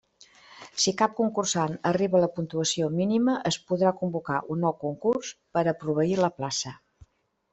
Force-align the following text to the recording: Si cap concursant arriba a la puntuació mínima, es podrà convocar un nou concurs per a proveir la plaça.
Si 0.83 0.91
cap 1.01 1.11
concursant 1.19 1.75
arriba 1.89 2.17
a 2.19 2.21
la 2.23 2.29
puntuació 2.37 2.87
mínima, 2.95 3.35
es 3.51 3.59
podrà 3.71 3.93
convocar 4.01 4.39
un 4.55 4.65
nou 4.69 4.75
concurs 4.87 5.31
per 5.59 5.65
a 5.67 5.75
proveir 5.85 6.17
la 6.25 6.31
plaça. 6.41 6.75